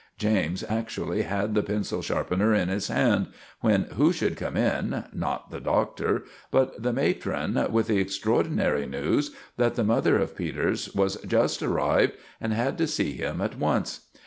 [0.17, 3.27] James actually had the pencil sharpener in his hand,
[3.59, 9.83] when who should come in—not the Doctor—but the matron, with the extraordinary news that the
[9.83, 14.07] mother of Peters was just arrived and had to see him at once!